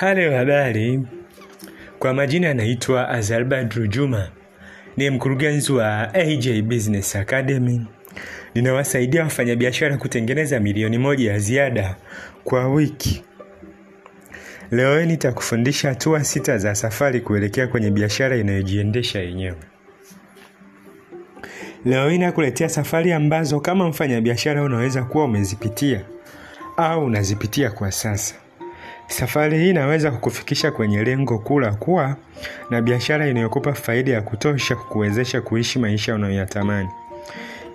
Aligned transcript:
Halo, 0.00 0.36
habari. 0.36 1.00
Kwa 1.98 2.14
majina 2.14 2.50
anaitwa 2.50 3.08
Azalbadru 3.08 3.86
Juma, 3.86 4.28
ni 4.96 5.10
mkurugenzi 5.10 5.72
wa 5.72 6.14
AJ 6.14 6.62
Business 6.62 7.16
Academy. 7.16 7.86
Ninawasaidia 8.54 9.22
wafanyabiashara 9.22 9.96
kutengeneza 9.96 10.60
milioni 10.60 10.98
moja 10.98 11.32
ya 11.32 11.38
ziada 11.38 11.96
kwa 12.44 12.68
wiki. 12.68 13.24
Leo 14.70 15.00
hii 15.00 15.06
nitakufundisha 15.06 15.88
hatua 15.88 16.24
sita 16.24 16.58
za 16.58 16.74
safari 16.74 17.20
kuelekea 17.20 17.66
kwenye 17.66 17.90
biashara 17.90 18.36
inayojiendesha 18.36 19.20
yenyewe. 19.20 19.58
Leo 21.84 22.08
hii 22.08 22.18
nakuletea 22.18 22.68
safari 22.68 23.12
ambazo 23.12 23.60
kama 23.60 23.88
mfanyabiashara 23.88 24.62
unaweza 24.62 25.04
kuwa 25.04 25.24
umezipitia 25.24 26.04
au 26.76 27.04
unazipitia 27.04 27.70
kwa 27.70 27.92
sasa. 27.92 28.34
Safari 29.08 29.58
hii 29.58 29.70
inaweza 29.70 30.10
kukufikisha 30.10 30.70
kwenye 30.70 31.04
lengo 31.04 31.38
kuu 31.38 31.60
la 31.60 31.74
kuwa 31.74 32.16
na 32.70 32.82
biashara 32.82 33.28
inayokupa 33.28 33.72
faida 33.74 34.12
ya 34.12 34.22
kutosha 34.22 34.76
kukuwezesha 34.76 35.40
kuishi 35.40 35.78
maisha 35.78 36.14
unayoyatamani. 36.14 36.88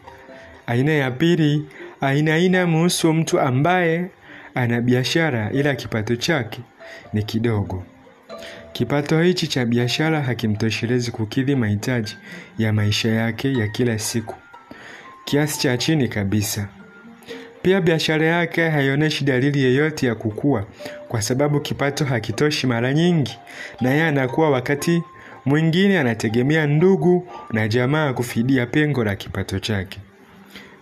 Aina 0.67 0.93
ya 0.93 1.11
pili, 1.11 1.67
aina 2.01 2.35
aina 2.35 2.67
muhusu 2.67 3.13
mtu 3.13 3.41
ambaye 3.41 4.11
ana 4.55 4.81
biashara 4.81 5.51
ila 5.51 5.75
kipato 5.75 6.17
chake 6.17 6.61
ni 7.13 7.23
kidogo. 7.23 7.85
Kipato 8.73 9.23
hichi 9.23 9.47
cha 9.47 9.65
biashara 9.67 10.21
hakimtoshelezi 10.23 11.11
kukidhi 11.11 11.57
mahitaji 11.57 12.17
ya 12.59 12.73
maisha 12.73 13.09
yake 13.09 13.53
ya 13.53 13.69
kila 13.69 13.99
siku, 13.99 14.35
kiasi 15.25 15.61
cha 15.61 15.77
chini 15.77 16.09
kabisa. 16.09 16.69
Pia 17.63 17.81
biashara 17.81 18.27
yake 18.27 18.69
haionyeshi 18.69 19.25
dalili 19.25 19.63
yeyote 19.63 20.07
ya 20.07 20.15
kukua 20.15 20.67
kwa 21.09 21.23
sababu 21.23 21.61
kipato 21.61 22.05
hakitoshi 22.05 22.67
mara 22.67 22.95
nyingi, 22.95 23.39
na 23.81 23.91
yeye 23.91 24.05
anakuwa 24.05 24.51
wakati 24.51 25.03
mwingine 25.45 25.99
anategemea 25.99 26.67
ndugu 26.67 27.29
na 27.53 27.69
jamaa 27.69 28.13
kufidia 28.13 28.67
pengo 28.67 29.05
la 29.05 29.17
kipato 29.17 29.59
chake. 29.59 30.01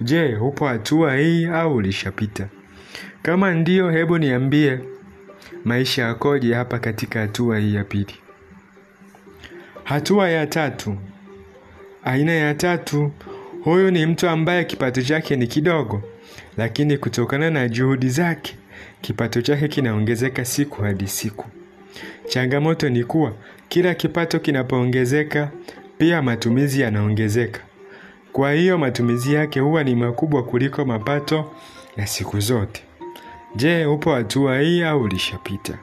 Je, 0.01 0.37
upo 0.37 0.67
hatua 0.67 1.17
hii 1.17 1.47
au 1.47 1.75
ulishapita? 1.77 2.47
Kama 3.23 3.55
ndiyo, 3.55 3.91
hebu 3.91 4.19
niambie 4.19 4.79
maisha 5.65 6.03
yakoje 6.03 6.55
hapa 6.55 6.79
katika 6.79 7.21
hatua 7.21 7.59
hii 7.59 7.75
ya 7.75 7.85
pili. 7.85 8.15
Hatua 9.85 10.29
ya 10.31 10.47
tatu. 10.47 10.97
Aina 12.05 12.33
ya 12.33 12.55
tatu, 12.55 13.13
huyu 13.65 13.91
ni 13.91 14.07
mtu 14.07 14.29
ambaye 14.29 14.65
kipato 14.65 15.03
chake 15.03 15.37
ni 15.37 15.47
kidogo, 15.47 16.03
lakini 16.57 16.99
kutokana 16.99 17.51
na 17.51 17.69
juhudi 17.69 18.09
zake 18.09 18.57
kipato 19.01 19.43
chake 19.43 19.69
kinaongezeka 19.69 20.45
siku 20.45 20.83
hadi 20.83 21.09
siku. 21.09 21.47
Changamoto 22.29 22.89
ni 22.89 23.05
kuwa 23.05 23.33
kila 23.69 23.95
kipato 23.95 24.39
kinapoongezeka, 24.39 25.51
pia 25.99 26.23
matumizi 26.23 26.81
yanaongezeka. 26.81 27.61
Kwa 28.33 28.53
hiyo 28.53 28.79
matumizi 28.79 29.35
yake 29.35 29.61
huwa 29.61 29.85
ni 29.85 29.95
makubwa 29.95 30.43
kuliko 30.45 30.85
mapato 30.85 31.51
ya 31.97 32.07
siku 32.07 32.41
zote. 32.41 32.83
Je, 33.57 33.87
upo 33.87 34.15
hatua 34.15 34.61
hii 34.61 34.83
au 34.83 35.03
ulishapita? 35.03 35.79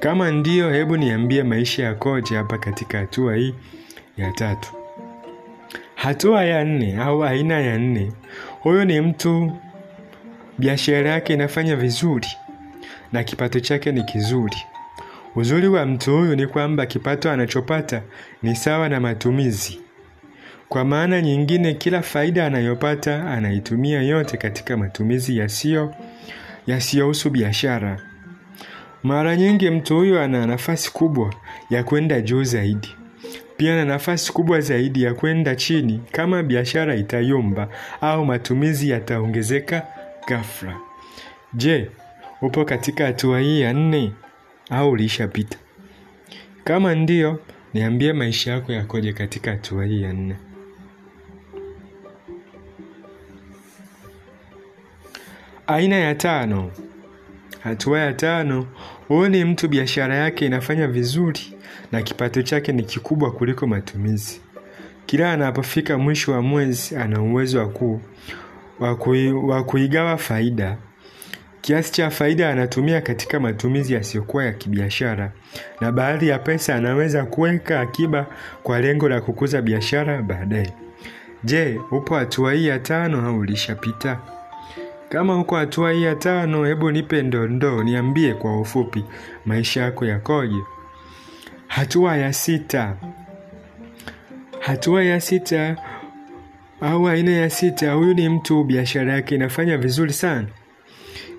Kama 0.00 0.30
ndiyo, 0.30 0.70
hebu 0.72 0.96
niambie 0.96 1.42
maisha 1.42 1.84
yakoje 1.84 2.36
hapa 2.36 2.58
katika 2.58 2.98
hatua 2.98 3.36
hii 3.36 3.54
ya 4.16 4.32
tatu. 4.32 4.72
Hatua 5.94 6.44
ya 6.44 6.64
nne 6.64 6.96
au 6.96 7.24
aina 7.24 7.60
ya 7.60 7.78
nne, 7.78 8.12
huyu 8.60 8.84
ni 8.84 9.00
mtu 9.00 9.52
biashara 10.58 11.10
yake 11.10 11.34
inafanya 11.34 11.76
vizuri 11.76 12.28
na 13.12 13.24
kipato 13.24 13.60
chake 13.60 13.92
ni 13.92 14.02
kizuri. 14.04 14.56
Uzuri 15.36 15.68
wa 15.68 15.86
mtu 15.86 16.16
huyu 16.18 16.36
ni 16.36 16.46
kwamba 16.46 16.86
kipato 16.86 17.30
anachopata 17.30 18.02
ni 18.42 18.56
sawa 18.56 18.88
na 18.88 19.00
matumizi. 19.00 19.80
Kwa 20.68 20.84
maana 20.84 21.20
nyingine, 21.22 21.74
kila 21.74 22.02
faida 22.02 22.46
anayopata 22.46 23.24
anaitumia 23.30 24.02
yote 24.02 24.36
katika 24.36 24.76
matumizi 24.76 25.38
yasiyo 25.38 25.94
yasiyohusu 26.66 27.30
biashara. 27.30 28.00
Mara 29.02 29.36
nyingi 29.36 29.70
mtu 29.70 29.96
huyu 29.96 30.20
ana 30.20 30.46
nafasi 30.46 30.92
kubwa 30.92 31.34
ya 31.70 31.84
kwenda 31.84 32.20
juu 32.20 32.44
zaidi, 32.44 32.88
pia 33.56 33.76
na 33.76 33.84
nafasi 33.84 34.32
kubwa 34.32 34.60
zaidi 34.60 35.02
ya 35.02 35.14
kwenda 35.14 35.56
chini 35.56 36.00
kama 36.12 36.42
biashara 36.42 36.94
itayumba 36.96 37.68
au 38.00 38.24
matumizi 38.24 38.90
yataongezeka 38.90 39.86
ghafla. 40.28 40.76
Je, 41.54 41.90
upo 42.42 42.64
katika 42.64 43.06
hatua 43.06 43.40
hii 43.40 43.60
ya 43.60 43.72
nne 43.72 44.12
au 44.70 44.90
ulishapita? 44.90 45.58
Kama 46.64 46.94
ndiyo, 46.94 47.40
niambie 47.74 48.12
maisha 48.12 48.50
yako 48.52 48.72
yakoje 48.72 49.12
katika 49.12 49.50
hatua 49.50 49.84
hii 49.86 50.02
ya 50.02 50.12
nne. 50.12 50.34
Aina 55.66 55.96
ya 55.96 56.14
tano. 56.14 56.70
Hatua 57.60 57.98
ya 58.00 58.12
tano, 58.12 58.66
ni 59.28 59.44
mtu 59.44 59.68
biashara 59.68 60.14
yake 60.16 60.46
inafanya 60.46 60.86
vizuri 60.88 61.40
na 61.92 62.02
kipato 62.02 62.42
chake 62.42 62.72
ni 62.72 62.82
kikubwa 62.82 63.32
kuliko 63.32 63.66
matumizi. 63.66 64.40
Kila 65.06 65.32
anapofika 65.32 65.98
mwisho 65.98 66.32
wa 66.32 66.42
mwezi 66.42 66.96
ana 66.96 67.22
uwezo 67.22 67.58
wa 67.58 67.68
ku 67.68 68.00
wa 69.48 69.64
kuigawa 69.64 70.16
faida. 70.16 70.76
Kiasi 71.60 71.92
cha 71.92 72.10
faida 72.10 72.50
anatumia 72.50 73.00
katika 73.00 73.40
matumizi 73.40 73.94
yasiyokuwa 73.94 74.44
ya 74.44 74.52
kibiashara, 74.52 75.32
na 75.80 75.92
baadhi 75.92 76.28
ya 76.28 76.38
pesa 76.38 76.74
anaweza 76.74 77.24
kuweka 77.24 77.80
akiba 77.80 78.26
kwa 78.62 78.80
lengo 78.80 79.08
la 79.08 79.20
kukuza 79.20 79.62
biashara 79.62 80.22
baadaye. 80.22 80.72
Je, 81.44 81.80
upo 81.90 82.14
hatua 82.14 82.52
hii 82.52 82.66
ya 82.66 82.78
tano 82.78 83.26
au 83.26 83.38
ulishapita? 83.38 84.18
Kama 85.12 85.38
uko 85.40 85.56
hatua 85.56 85.92
hii 85.92 86.02
ya 86.02 86.14
tano, 86.14 86.64
hebu 86.64 86.90
nipe 86.90 87.22
ndondoo, 87.22 87.82
niambie 87.82 88.34
kwa 88.34 88.60
ufupi 88.60 89.04
maisha 89.46 89.82
yako 89.82 90.04
yakoje. 90.06 90.58
Hatua 91.66 92.16
ya 92.16 92.32
sita. 92.32 92.96
Hatua 94.60 95.04
ya 95.04 95.20
sita, 95.20 95.76
Au 96.80 97.08
aina 97.08 97.30
ya 97.30 97.50
sita, 97.50 97.92
huyu 97.92 98.14
ni 98.14 98.28
mtu 98.28 98.64
biashara 98.64 99.12
yake 99.12 99.34
inafanya 99.34 99.78
vizuri 99.78 100.12
sana, 100.12 100.46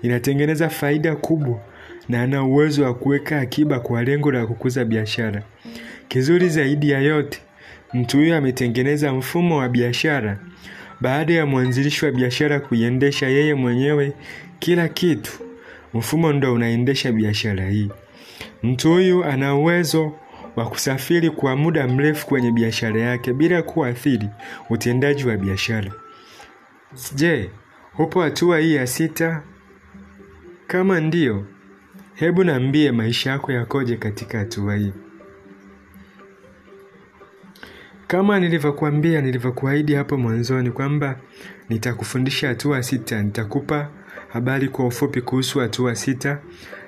inatengeneza 0.02 0.68
faida 0.68 1.16
kubwa 1.16 1.60
na 2.08 2.22
ana 2.22 2.44
uwezo 2.44 2.84
wa 2.84 2.94
kuweka 2.94 3.40
akiba 3.40 3.80
kwa 3.80 4.02
lengo 4.04 4.32
la 4.32 4.46
kukuza 4.46 4.84
biashara. 4.84 5.42
Kizuri 6.08 6.48
zaidi 6.48 6.90
ya 6.90 7.00
yote, 7.00 7.40
mtu 7.94 8.16
huyu 8.16 8.34
ametengeneza 8.34 9.12
mfumo 9.12 9.56
wa 9.56 9.68
biashara 9.68 10.38
baada 11.00 11.32
ya 11.34 11.46
mwanzilishi 11.46 12.04
wa 12.04 12.10
biashara 12.12 12.60
kuiendesha 12.60 13.26
yeye 13.28 13.54
mwenyewe 13.54 14.12
kila 14.58 14.88
kitu. 14.88 15.32
Mfumo 15.94 16.32
ndo 16.32 16.54
unaendesha 16.54 17.12
biashara 17.12 17.68
hii. 17.70 17.90
Mtu 18.62 18.92
huyu 18.92 19.24
ana 19.24 19.54
uwezo 19.54 20.12
wa 20.56 20.66
kusafiri 20.66 21.30
kwa 21.30 21.56
muda 21.56 21.88
mrefu 21.88 22.26
kwenye 22.26 22.50
biashara 22.52 23.00
yake 23.00 23.32
bila 23.32 23.62
kuathiri 23.62 24.28
utendaji 24.70 25.24
wa 25.24 25.36
biashara. 25.36 25.92
Je, 27.14 27.50
upo 27.98 28.22
hatua 28.22 28.58
hii 28.58 28.74
ya 28.74 28.86
sita? 28.86 29.42
Kama 30.66 31.00
ndiyo, 31.00 31.46
hebu 32.14 32.44
niambie 32.44 32.92
maisha 32.92 33.30
yako 33.30 33.52
yakoje 33.52 33.96
katika 33.96 34.38
hatua 34.38 34.76
hii. 34.76 34.92
Kama 38.14 38.40
nilivyokuambia, 38.40 39.20
nilivyokuahidi 39.20 39.94
hapo 39.94 40.16
mwanzoni 40.16 40.70
kwamba 40.70 41.16
nitakufundisha 41.68 42.48
hatua 42.48 42.82
sita, 42.82 43.22
nitakupa 43.22 43.88
habari 44.28 44.68
kwa 44.68 44.86
ufupi 44.86 45.20
kuhusu 45.20 45.58
hatua 45.58 45.94
sita 45.94 46.38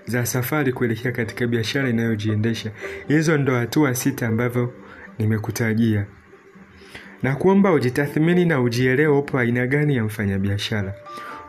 za 0.06 0.26
safari 0.26 0.72
kuelekea 0.72 1.12
katika 1.12 1.46
biashara 1.46 1.88
inayojiendesha. 1.88 2.70
Hizo 3.08 3.38
ndo 3.38 3.54
hatua 3.54 3.94
sita 3.94 4.26
ambavyo 4.28 4.72
nimekutajia, 5.18 6.06
na 7.22 7.34
kuomba 7.36 7.72
ujitathmini 7.72 8.44
na 8.44 8.60
ujielewe 8.60 9.18
upo 9.18 9.38
aina 9.38 9.66
gani 9.66 9.96
ya 9.96 10.04
mfanyabiashara. 10.04 10.94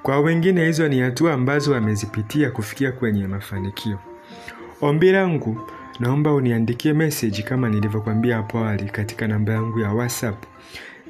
Kwa 0.02 0.20
wengine 0.20 0.66
hizo 0.66 0.88
ni 0.88 1.00
hatua 1.00 1.34
ambazo 1.34 1.72
wamezipitia 1.72 2.52
kufikia 2.52 2.92
kwenye 2.92 3.28
mafanikio. 3.28 4.00
Ombi 4.82 5.12
langu, 5.12 5.62
naomba 6.00 6.34
uniandikie 6.34 6.94
message 6.94 7.42
kama 7.42 7.70
nilivyokuambia 7.70 8.36
hapo 8.36 8.58
awali 8.58 8.86
katika 8.86 9.28
namba 9.28 9.54
yangu 9.54 9.80
ya 9.80 9.92
WhatsApp. 9.92 10.44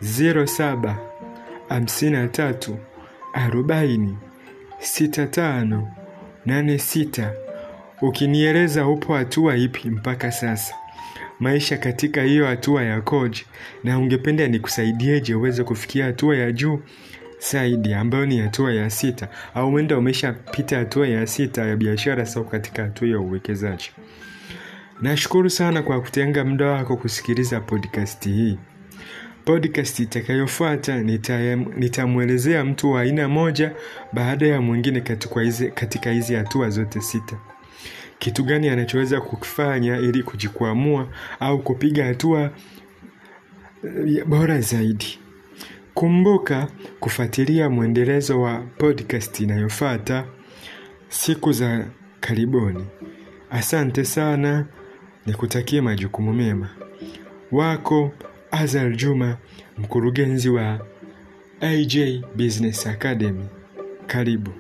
07 0.04 0.96
53 1.70 2.76
40 3.34 4.10
65 4.80 5.82
86 6.48 7.30
ukinieleza 8.02 8.88
upo 8.88 9.16
hatua 9.16 9.56
ipi 9.58 9.90
mpaka 9.90 10.32
sasa, 10.32 10.76
maisha 11.40 11.78
katika 11.78 12.22
hiyo 12.24 12.46
hatua 12.48 12.84
ya 12.84 13.02
koji 13.02 13.46
na 13.84 14.00
ungependa 14.00 14.48
nikusaidieje 14.48 15.36
uweze 15.36 15.64
kufikia 15.64 16.06
hatua 16.06 16.38
ya 16.38 16.52
juu? 16.52 16.80
Zaidi 17.52 17.94
ambayo 17.94 18.26
ni 18.26 18.38
hatua 18.40 18.74
ya 18.74 18.90
sita, 18.90 19.28
au 19.56 19.72
mwenda 19.72 19.98
umeshapita 19.98 20.78
hatua 20.78 21.08
ya 21.08 21.28
sita 21.28 21.66
ya 21.66 21.76
biashara, 21.76 22.26
sau 22.26 22.46
katika 22.46 22.84
hatua 22.84 23.08
ya 23.08 23.20
uwekezaji. 23.20 23.92
Nashukuru 25.02 25.50
sana 25.50 25.82
kwa 25.84 26.02
kutenga 26.02 26.46
muda 26.46 26.66
wako 26.68 26.98
kusikiliza 26.98 27.60
podcast 27.62 28.26
hii. 28.26 28.58
Podcast 29.46 30.00
itakayofuata 30.00 30.98
nitamwelezea 31.78 32.66
mtu 32.66 32.92
wa 32.92 33.02
aina 33.02 33.28
moja 33.28 33.72
baada 34.14 34.48
ya 34.48 34.62
mwingine 34.62 35.02
katika 35.74 36.12
hizi 36.12 36.34
hatua 36.36 36.70
zote 36.70 37.02
sita, 37.02 37.38
kitu 38.20 38.44
gani 38.44 38.70
anachoweza 38.70 39.22
kukifanya 39.22 39.98
ili 39.98 40.24
kujikwamua 40.24 41.08
au 41.40 41.60
kupiga 41.64 42.06
hatua 42.06 42.52
bora 44.26 44.62
zaidi. 44.62 45.20
Kumbuka 45.94 46.68
kufuatilia 47.00 47.70
mwendelezo 47.70 48.42
wa 48.42 48.60
podcast 48.60 49.40
inayofuata 49.40 50.26
siku 51.10 51.52
za 51.52 51.86
karibuni. 52.20 52.86
Asante 53.52 54.06
sana, 54.06 54.66
nikutakie 55.28 55.82
majukumu 55.82 56.34
mema. 56.34 56.70
Wako 57.52 58.12
Azar 58.52 58.96
Juma, 58.96 59.38
mkurugenzi 59.78 60.50
wa 60.50 60.86
AJ 61.62 61.98
Business 62.36 62.88
Academy. 62.88 63.46
Karibu. 64.08 64.52